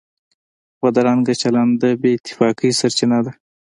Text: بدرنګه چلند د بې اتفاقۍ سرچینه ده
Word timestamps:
بدرنګه 0.79 1.33
چلند 1.41 1.73
د 1.81 1.83
بې 2.01 2.09
اتفاقۍ 2.17 2.69
سرچینه 2.79 3.19
ده 3.25 3.31